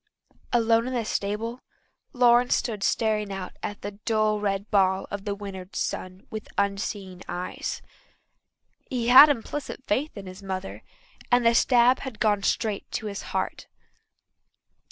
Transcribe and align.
Alone 0.51 0.87
in 0.87 0.93
the 0.95 1.05
stable 1.05 1.59
Lawrence 2.11 2.55
stood 2.55 2.81
staring 2.81 3.31
out 3.31 3.55
at 3.61 3.83
the 3.83 3.91
dull 4.03 4.39
red 4.39 4.71
ball 4.71 5.05
of 5.11 5.25
the 5.25 5.35
winter 5.35 5.69
sun 5.73 6.25
with 6.31 6.47
unseeing 6.57 7.21
eyes. 7.29 7.83
He 8.89 9.09
had 9.09 9.29
implicit 9.29 9.83
faith 9.85 10.17
in 10.17 10.25
his 10.25 10.41
mother, 10.41 10.81
and 11.31 11.45
the 11.45 11.53
stab 11.53 11.99
had 11.99 12.19
gone 12.19 12.41
straight 12.41 12.89
to 12.93 13.05
his 13.05 13.21
heart. 13.21 13.67